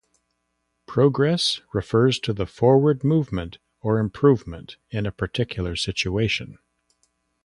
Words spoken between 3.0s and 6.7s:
movement or improvement in a particular situation.